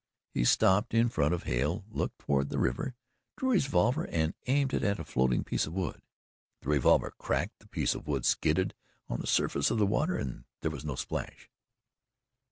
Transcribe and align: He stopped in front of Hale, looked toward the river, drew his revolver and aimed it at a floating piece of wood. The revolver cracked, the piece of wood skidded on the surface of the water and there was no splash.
He 0.33 0.45
stopped 0.45 0.95
in 0.95 1.09
front 1.09 1.31
of 1.31 1.43
Hale, 1.43 1.85
looked 1.91 2.17
toward 2.17 2.49
the 2.49 2.57
river, 2.57 2.95
drew 3.37 3.51
his 3.51 3.67
revolver 3.67 4.05
and 4.07 4.33
aimed 4.47 4.73
it 4.73 4.83
at 4.83 4.97
a 4.97 5.03
floating 5.05 5.43
piece 5.43 5.67
of 5.67 5.73
wood. 5.73 6.01
The 6.63 6.69
revolver 6.69 7.13
cracked, 7.19 7.59
the 7.59 7.67
piece 7.67 7.93
of 7.93 8.07
wood 8.07 8.25
skidded 8.25 8.73
on 9.09 9.19
the 9.21 9.27
surface 9.27 9.69
of 9.69 9.77
the 9.77 9.85
water 9.85 10.17
and 10.17 10.45
there 10.61 10.71
was 10.71 10.83
no 10.83 10.95
splash. 10.95 11.51